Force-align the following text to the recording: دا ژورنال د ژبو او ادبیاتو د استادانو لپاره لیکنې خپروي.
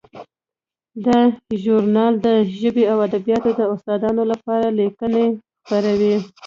دا 1.05 1.19
ژورنال 1.61 2.13
د 2.25 2.27
ژبو 2.59 2.83
او 2.91 2.97
ادبیاتو 3.07 3.49
د 3.59 3.61
استادانو 3.73 4.23
لپاره 4.31 4.67
لیکنې 4.79 5.25
خپروي. 5.61 6.15